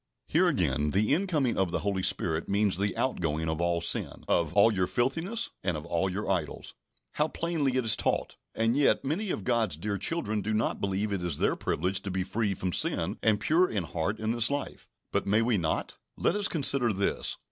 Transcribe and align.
Here 0.27 0.47
again, 0.47 0.89
the 0.89 1.13
incoming 1.13 1.59
of 1.59 1.69
the 1.69 1.81
Holy 1.81 2.01
Spirit 2.01 2.49
means 2.49 2.77
the 2.79 2.97
outgoing 2.97 3.47
of 3.47 3.61
all 3.61 3.81
sin, 3.81 4.25
of 4.27 4.51
"all 4.55 4.73
your 4.73 4.87
filthiness, 4.87 5.51
and 5.63 5.77
of 5.77 5.85
all 5.85 6.09
your 6.09 6.27
idols." 6.27 6.73
How 7.11 7.27
plainly 7.27 7.75
it 7.77 7.85
is 7.85 7.95
taught! 7.95 8.35
And 8.55 8.75
yet, 8.75 9.05
many 9.05 9.29
of 9.29 9.43
God's 9.43 9.77
dear 9.77 9.99
children 9.99 10.41
do 10.41 10.55
not 10.55 10.81
believe 10.81 11.11
it 11.11 11.21
is 11.21 11.37
their 11.37 11.55
privilege 11.55 12.01
to 12.01 12.09
be 12.09 12.23
free 12.23 12.55
from 12.55 12.73
sin 12.73 13.19
and 13.21 13.39
pure 13.39 13.69
in 13.69 13.83
heart 13.83 14.17
in 14.17 14.31
this 14.31 14.49
life. 14.49 14.87
But, 15.11 15.27
may 15.27 15.43
we 15.43 15.59
not? 15.59 15.99
Let 16.17 16.33
us 16.35 16.47
consider 16.47 16.91
this. 16.91 17.37